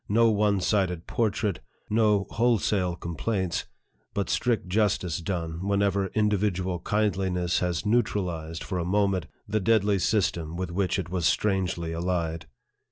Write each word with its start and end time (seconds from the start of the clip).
No 0.09 0.31
one 0.31 0.61
sided 0.61 1.05
portrait, 1.05 1.59
no 1.87 2.25
whole 2.31 2.57
sale 2.57 2.95
complaints, 2.95 3.65
but 4.15 4.31
strict 4.31 4.67
justice 4.67 5.19
done, 5.19 5.67
whenever 5.67 6.07
individual 6.15 6.79
kindliness 6.79 7.59
has 7.59 7.85
neutralized, 7.85 8.63
for 8.63 8.79
a 8.79 8.83
moment, 8.83 9.27
the 9.47 9.59
deadly 9.59 9.99
system 9.99 10.55
with 10.57 10.71
which 10.71 10.97
it 10.97 11.11
was 11.11 11.27
strangely 11.27 11.91
allied. 11.91 12.47